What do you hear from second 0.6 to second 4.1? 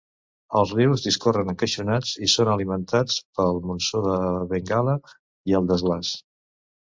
rius discorren encaixonats i són alimentats pel monsó